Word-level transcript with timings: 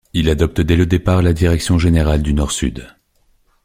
Il 0.13 0.31
adopte 0.31 0.61
dès 0.61 0.75
le 0.75 0.87
départ 0.87 1.21
la 1.21 1.31
direction 1.31 1.77
générale 1.77 2.23
du 2.23 2.33
nord-sud. 2.33 2.87